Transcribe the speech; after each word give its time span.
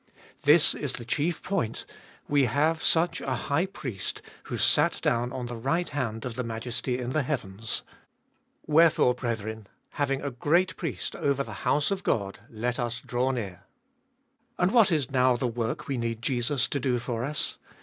This 0.45 0.73
is 0.73 0.93
the 0.93 1.05
chief 1.05 1.43
point: 1.43 1.85
we 2.27 2.45
have 2.45 2.83
such 2.83 3.21
a 3.21 3.35
High 3.35 3.67
Priest, 3.67 4.23
who 4.45 4.57
sat 4.57 4.99
down 5.03 5.31
on 5.31 5.45
the 5.45 5.55
right 5.55 5.87
hand 5.87 6.25
of 6.25 6.33
the 6.33 6.43
majesty 6.43 6.97
in 6.97 7.11
the 7.11 7.21
heavens. 7.21 7.83
Wherefore, 8.65 9.13
brethren, 9.13 9.67
having 9.89 10.23
a 10.23 10.31
great 10.31 10.75
Priest 10.75 11.15
over 11.15 11.43
the 11.43 11.53
house 11.69 11.91
of 11.91 12.01
God, 12.01 12.39
let 12.49 12.79
us 12.79 12.99
draw 12.99 13.29
near. 13.29 13.61
And 14.57 14.71
what 14.71 14.91
is 14.91 15.11
now 15.11 15.35
the 15.35 15.45
work 15.45 15.87
we 15.87 15.97
need 15.97 16.23
Jesus 16.23 16.67
to 16.69 16.79
do 16.79 16.97
for 16.97 17.23
us 17.23 17.59